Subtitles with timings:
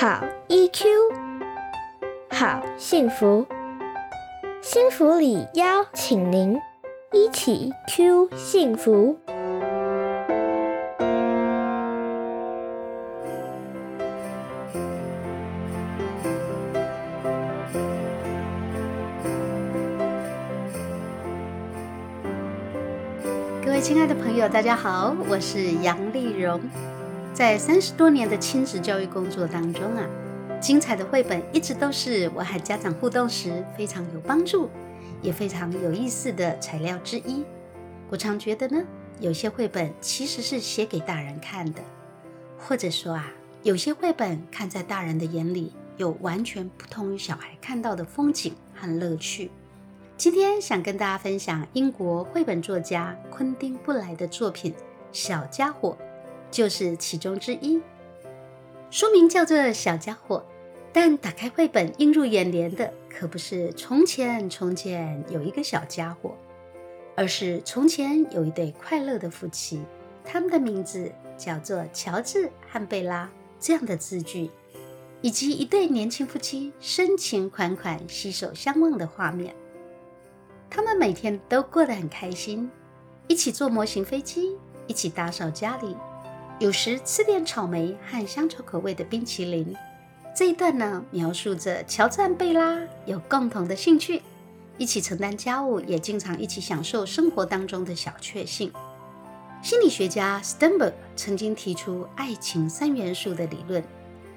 [0.00, 0.84] 好 EQ，
[2.30, 3.44] 好幸福，
[4.62, 6.56] 幸福里邀请您
[7.10, 9.18] 一起 Q 幸福。
[23.64, 26.60] 各位亲爱的朋友，大家好，我是杨丽蓉。
[27.38, 30.04] 在三十多年的亲子教育工作当中啊，
[30.60, 34.68] 精彩的绘本一直都是我和家长互动时非常有帮助，
[35.22, 37.44] 也非常有意思的材料之一。
[38.10, 38.82] 我常觉得呢，
[39.20, 41.80] 有些绘本其实是写给大人看的，
[42.58, 43.30] 或者说啊，
[43.62, 49.48] 有些绘本看在大人的眼里，有完全不同于小孩看到的风景和乐趣。
[50.16, 54.72] 今天想跟大家分享英国绘本作家昆汀布莱的作品
[55.12, 55.96] 《小家伙》。
[56.50, 57.80] 就是其中之一。
[58.90, 60.44] 书名叫做《小家伙》，
[60.92, 66.36] 但打开绘本映入眼帘的可不是“从前从前有一个小家伙”，
[67.16, 69.82] 而是从前有一对快乐的夫妻，
[70.24, 73.30] 他们的名字叫做乔治和贝拉。
[73.60, 74.48] 这样的字句，
[75.20, 79.52] 以及一对年轻夫妻深情款款携手相望的画面。
[80.70, 82.70] 他们每天都过得很开心，
[83.26, 85.96] 一起坐模型飞机，一起打扫家里。
[86.60, 89.76] 有时吃点草莓和香草口味的冰淇淋。
[90.34, 94.20] 这一段呢，描述着乔治和贝拉有共同的兴趣，
[94.76, 98.72] 一起承担家务，也经常一起享受生活当中的小确幸。
[99.62, 103.82] 心理学家 Sternberg 曾经提出爱情三元素的理论，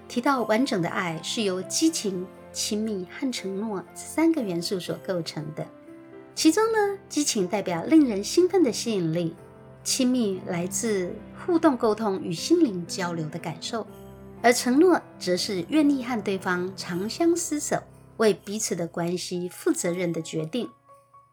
[0.08, 5.66] 提到完整的爱是由激情、亲密和承诺三个元素所构成的。
[6.36, 9.36] 其中呢，激情代表令人兴奋的吸引力。
[9.83, 11.15] 亲密来自
[11.45, 13.85] 互动、沟通与心灵交流的感受，
[14.41, 17.81] 而承诺则是愿意和对方长相厮守，
[18.17, 20.69] 为彼此的关系负责任的决定。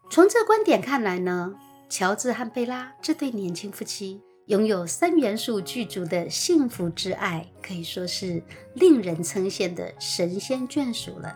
[0.09, 1.53] 从这观点看来呢，
[1.87, 8.41] 乔治和贝拉这对年轻夫妻拥有三元素具足的幸福之爱，可以说是
[8.73, 11.35] 令人称羡的神仙眷属了。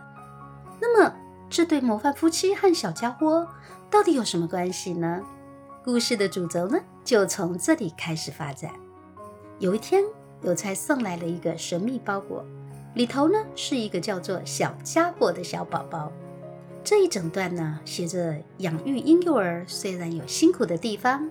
[0.80, 1.14] 那么，
[1.48, 3.46] 这对模范夫妻和小家伙
[3.88, 5.22] 到底有什么关系呢？
[5.84, 8.72] 故事的主轴呢，就从这里开始发展。
[9.58, 10.02] 有一天，
[10.42, 12.44] 邮差送来了一个神秘包裹，
[12.94, 16.10] 里头呢是一个叫做小家伙的小宝宝。
[16.82, 21.30] 这一整段呢，写着养育婴幼儿虽然有辛苦的地方，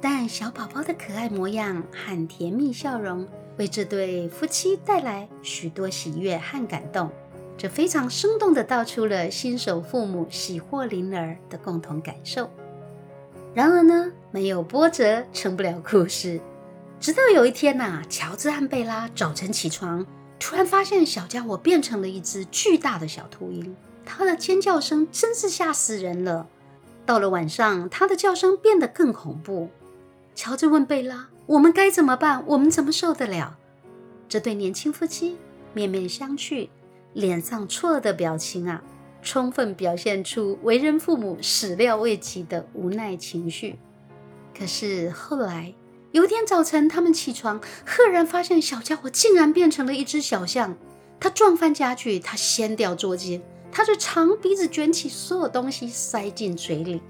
[0.00, 3.26] 但小宝宝的可爱模样和甜蜜笑容，
[3.58, 7.10] 为这对夫妻带来许多喜悦和感动。
[7.56, 12.48] 这非常生动地道出了新手父母喜获麟儿的共同感受。
[13.58, 16.40] 然而呢，没有波折成不了故事。
[17.00, 20.06] 直到有一天呐，乔治和贝拉早晨起床，
[20.38, 23.74] 突然发现小家伙变成了一只巨大的小秃鹰，
[24.06, 26.46] 它的尖叫声真是吓死人了。
[27.04, 29.70] 到了晚上，它的叫声变得更恐怖。
[30.36, 32.44] 乔治问贝拉：“我们该怎么办？
[32.46, 33.58] 我们怎么受得了？”
[34.28, 35.36] 这对年轻夫妻
[35.74, 36.68] 面面相觑，
[37.12, 38.80] 脸上错愕的表情啊。
[39.22, 43.78] 充分表现出为人父母始料未及的无奈情绪。
[44.56, 45.74] 可是后来
[46.10, 50.76] 有一天早晨，他们起床，赫然发现小家伙竟然变成了一只小象。
[51.20, 53.40] 他撞翻家具，他掀掉桌巾，
[53.72, 57.02] 他的长鼻子卷起所有东西塞进嘴里。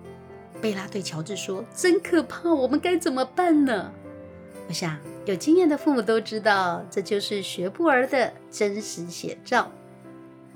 [0.60, 3.92] 贝拉对乔治说：“真可怕，我们该怎么办呢？”
[4.66, 9.70] 我想有经验的父母都知道，这就是学步儿的真实写照。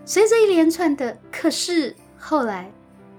[0.04, 2.70] 随着一连串的“可是后来”，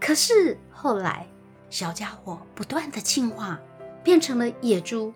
[0.01, 1.25] 可是后来，
[1.69, 3.59] 小家伙不断的进化，
[4.03, 5.13] 变成了野猪、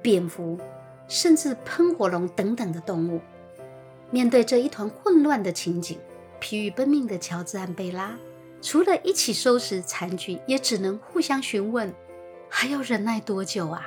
[0.00, 0.58] 蝙蝠，
[1.06, 3.20] 甚至喷火龙等等的动物。
[4.10, 5.98] 面对这一团混乱的情景，
[6.40, 8.16] 疲于奔命的乔治和贝拉，
[8.62, 11.92] 除了一起收拾残局，也只能互相询问：
[12.48, 13.86] 还要忍耐多久啊？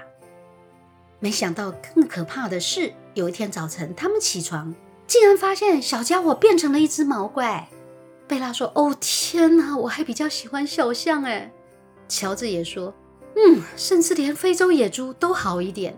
[1.19, 4.75] 没想到更可怕的是，有一天早晨，他们起床。
[5.07, 7.69] 竟然发现小家伙变成了一只毛怪，
[8.27, 11.51] 贝拉说：“哦天哪，我还比较喜欢小象哎。”
[12.09, 12.93] 乔治也说
[13.35, 15.97] ：“嗯，甚至连非洲野猪都好一点。”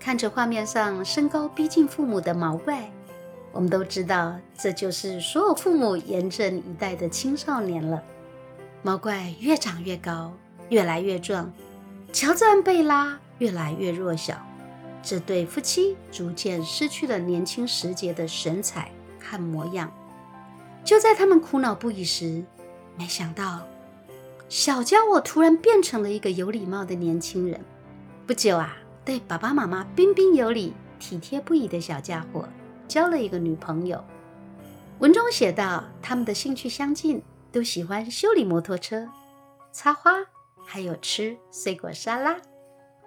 [0.00, 2.90] 看着画面上身高逼近父母的毛怪，
[3.52, 8.02] 我们都知道这就是所有父母严阵以待的青少年了。
[8.82, 10.32] 毛怪越长越高，
[10.70, 11.52] 越来越壮，
[12.12, 14.34] 乔治和贝拉越来越弱小。
[15.02, 18.90] 这对夫妻逐渐失去了年轻时节的神采
[19.20, 19.92] 和模样。
[20.84, 22.44] 就在他们苦恼不已时，
[22.96, 23.60] 没想到
[24.48, 27.60] 小家伙突然变成了一个有礼貌的年轻人。
[28.26, 32.48] 不久啊，对爸爸妈妈彬彬有礼、体贴不已的小家伙，
[32.86, 34.02] 交了一个女朋友。
[34.98, 37.20] 文中写道，他们的兴趣相近，
[37.50, 39.08] 都喜欢修理摩托车、
[39.72, 40.12] 插花，
[40.64, 42.36] 还有吃水果沙拉。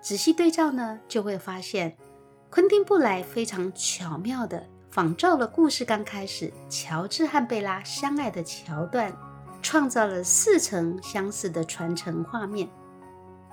[0.05, 1.97] 仔细对照呢，就会发现
[2.51, 9.11] 昆汀·布莱非常巧妙地仿照了故事刚开始乔治和贝拉相爱的桥段，
[9.63, 12.69] 创造了似曾相识的传承画面。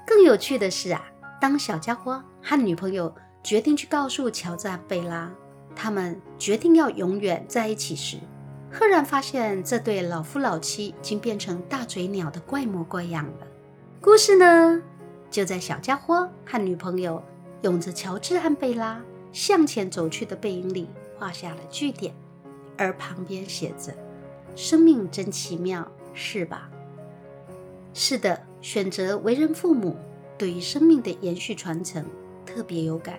[0.06, 1.02] 更有趣的是啊，
[1.40, 5.32] 当小家伙和女朋友决定去告诉乔治和贝拉，
[5.75, 8.19] 他们决定要永远在一起时，
[8.70, 13.46] 赫然发现这对老夫老妻已经变成大嘴鸟的怪模怪样了。
[14.02, 14.82] 故事呢？
[15.32, 17.20] 就在小家伙和女朋友
[17.62, 19.02] 拥着乔治和贝拉
[19.32, 20.87] 向前走去的背影里
[21.19, 22.14] 画下了句点，
[22.76, 23.94] 而旁边写着
[24.55, 26.70] ：“生命真奇妙，是吧？”
[27.94, 29.96] 是的，选择为人父母，
[30.37, 32.05] 对于生命的延续传承
[32.44, 33.19] 特别有感，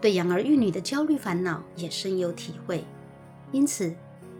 [0.00, 2.84] 对养儿育女的焦虑烦恼也深有体会。
[3.50, 3.92] 因此，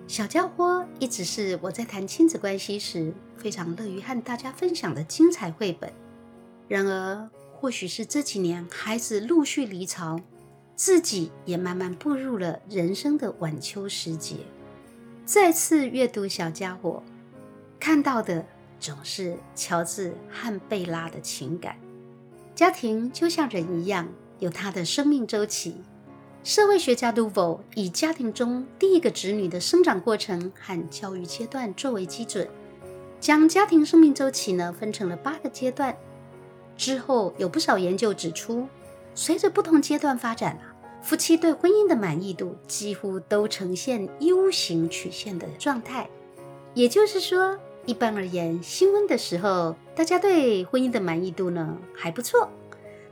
[0.06, 5.92] 小家伙一直是我在谈亲子关系时非常乐于和大家分享的精彩绘本。
[6.68, 10.20] 然而，或许是这几年孩子陆续离巢，
[10.76, 14.36] 自己也慢慢步入了人生的晚秋时节。
[15.24, 17.02] 再次阅读小家伙，
[17.80, 18.44] 看到的
[18.78, 21.76] 总是乔治和贝拉的情感。
[22.54, 25.76] 家庭就像人一样，有他的生命周期。
[26.44, 32.48] 社会学家杜佛以家庭中第一个子女的生长过程和教育阶段作为基准，
[33.20, 35.96] 将家庭生命周期呢分成了八个阶段。
[36.78, 38.66] 之后有不少研究指出，
[39.14, 40.72] 随着不同阶段发展啊，
[41.02, 46.08] 夫妻对婚姻的满意度几乎都呈现 U 型曲线的状态。
[46.74, 52.48] 也就是说，一般而言，新婚的时候，大家对婚姻的满意度呢还不错。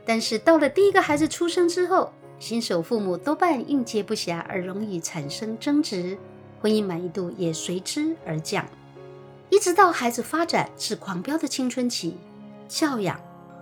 [0.05, 6.17] 但是到了第一个孩子出生之后，新手父母多半应接不暇，而容易产生争执，
[6.61, 8.65] 婚姻满意度也随之而降。
[9.49, 12.15] 一直到孩子发展至狂飙的青春期，
[12.69, 13.19] 教养。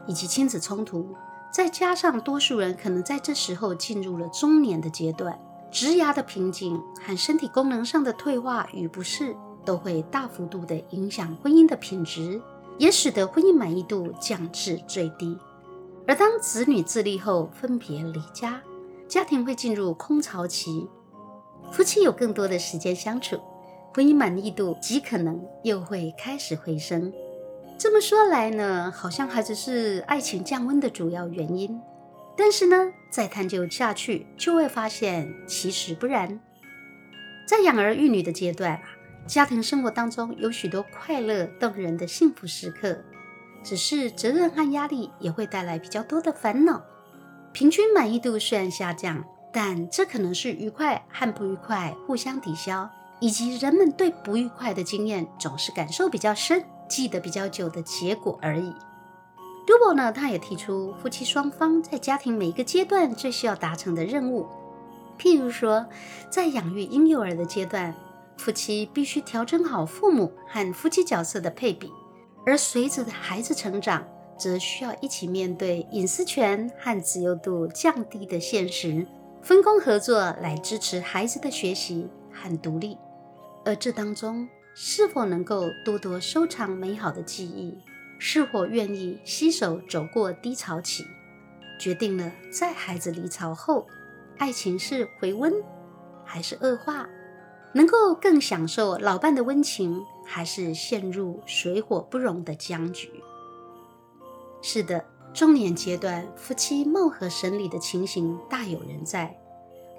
[0.07, 1.15] 以及亲子冲突，
[1.51, 5.39] 再加上多数人可能在这时候进入了中年的阶段，
[5.71, 12.41] 职涯的瓶颈和身体功能上的退化与不适，都会大幅度的影响婚姻的品质，
[12.77, 15.37] 也使得婚姻满意度降至最低。
[16.07, 18.61] 而当子女自立后分别离家，
[19.07, 20.87] 家庭会进入空巢期，
[21.71, 23.39] 夫妻有更多的时间相处，
[23.93, 27.11] 婚姻满意度极可能又会开始回升。
[27.77, 31.79] 这么说来呢，好像孩子是爱情降温的主要原因。
[32.37, 36.39] 但是呢，再探究下去，就会发现其实不然。
[37.47, 38.83] 在养儿育女的阶段啊，
[39.27, 42.97] 家庭生活当中有许多快乐动人的幸福时刻，
[43.61, 46.81] 只是责任和压力也会带来比较多的烦恼。
[47.51, 52.89] 平均满意度虽然下降，但这可能是愉快和不愉快互相抵消，
[53.19, 56.63] 以及人们对不愉快的经验总是感受比较深。
[56.87, 58.73] 记得比较久的结果而已。
[59.67, 64.45] 杜博呢，他也提出夫妻双方在家庭每一个阶段最需要达成的任务，
[65.17, 65.85] 譬如说，
[66.29, 67.95] 在养育婴幼儿的阶段，
[68.37, 71.87] 夫妻必须调整好父母和夫妻角色的配比；
[72.45, 74.05] 而随着孩子成长，
[74.37, 79.07] 则需要一起面对隐私权和自由度降低的现实，
[79.41, 82.97] 分工合作来支持孩子的学习和独立。
[83.63, 87.73] 而这当中，是否能够多多收藏美好的记忆？
[88.19, 91.05] 是否愿意携手走过低潮期？
[91.79, 93.87] 决定了在孩子离巢后，
[94.37, 95.53] 爱情是回温
[96.25, 97.07] 还是恶化？
[97.71, 103.09] 能够更享受老伴的温情，还是陷入水火不容的僵局？
[104.61, 109.33] 是的，中年阶段夫妻貌合神离的情形大有人在。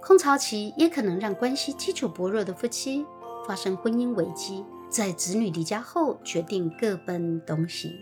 [0.03, 3.07] 空巢期也可能让关系基础薄弱的夫妻。
[3.47, 7.93] 发生婚姻危机，在子女离家后决定各奔东西。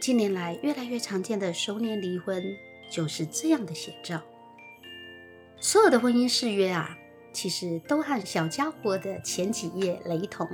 [0.00, 2.42] 近年来越来越常见的熟年离婚，
[2.90, 4.20] 就是这样的写照。
[5.60, 6.96] 所有的婚姻誓约啊，
[7.32, 10.48] 其实都和小家伙的前几页雷同。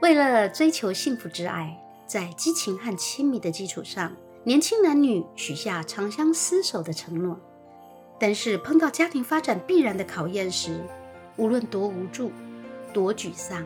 [0.00, 7.40] 为了追求幸福之爱，在激情和亲密的基础上，年轻男女许下长相厮守的承诺。
[8.20, 10.78] 但是碰到家庭发展必然的考验时，
[11.36, 12.30] 无论多无助。
[12.94, 13.62] 多沮丧！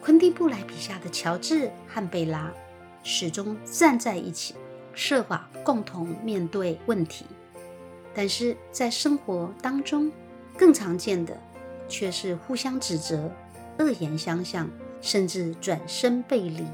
[0.00, 2.52] 昆汀·布莱笔下的乔治和贝拉
[3.02, 4.54] 始终站在一起，
[4.94, 7.26] 设法共同面对问题。
[8.14, 10.12] 但是在生活当中，
[10.56, 11.36] 更常见的
[11.88, 13.30] 却是互相指责、
[13.78, 14.68] 恶言相向，
[15.00, 16.64] 甚至转身背离。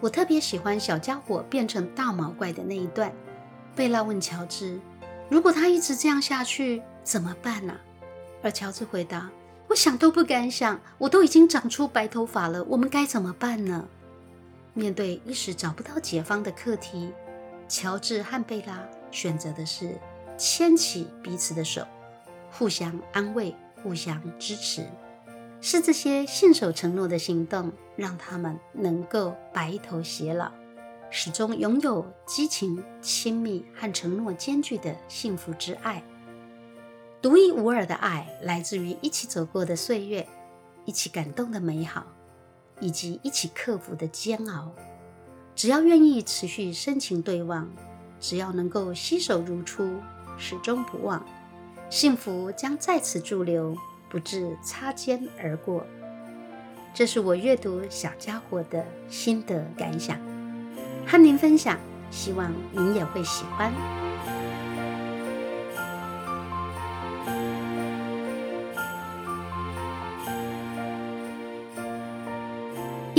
[0.00, 3.12] 我特别喜欢小家伙变成大毛怪的那一段。
[3.74, 4.78] 贝拉问乔治
[5.30, 7.74] ：“如果他一直这样下去，怎么办呢？”
[8.42, 9.30] 而乔治回答
[9.72, 13.88] ：“我想都不敢想，我都已经长出白头发了，我们该怎么办呢？”
[14.74, 17.10] 面对一时找不到解方的课题，
[17.70, 19.98] 乔治和贝拉选择的是
[20.36, 21.86] 牵起彼此的手，
[22.50, 24.86] 互相安慰，互相支持。
[25.62, 30.52] 是这些信守承诺的行动，让他们能够白头偕老，
[31.08, 36.04] 始终拥有激情、亲密和承诺兼具的幸福之爱。
[37.22, 40.26] 独一无二的爱，来自于一起走过的岁月，
[40.84, 42.04] 一起感动的美好，
[42.80, 44.72] 以及一起克服的煎熬。
[45.54, 47.70] 只要愿意持续深情对望，
[48.18, 50.00] 只要能够携手如初，
[50.36, 51.24] 始终不忘，
[51.88, 53.76] 幸福将再次驻留，
[54.10, 55.86] 不致擦肩而过。
[56.92, 60.18] 这是我阅读小家伙的心得感想，
[61.06, 61.78] 和您分享，
[62.10, 63.72] 希望您也会喜欢。